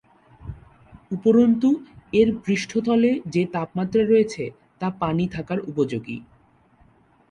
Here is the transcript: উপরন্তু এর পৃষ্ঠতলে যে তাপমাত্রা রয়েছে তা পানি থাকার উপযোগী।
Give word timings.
উপরন্তু 1.11 1.69
এর 2.13 2.29
পৃষ্ঠতলে 2.43 3.11
যে 3.25 3.43
তাপমাত্রা 3.53 4.03
রয়েছে 4.03 4.43
তা 4.79 4.87
পানি 5.01 5.25
থাকার 5.27 5.59
উপযোগী। 5.61 6.17